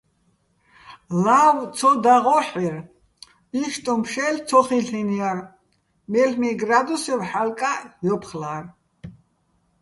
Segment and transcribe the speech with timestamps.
[1.25, 1.57] ლავ
[2.03, 2.75] დაღო́ჰ̦ერ,
[3.61, 5.37] იშტუჼ ფშელ ცო ხილ'ეჼჲარ,
[6.11, 8.63] მელ'მი გრა́დუსევ ჰ̦ალკა́ჸ ჲოფხლა́რ.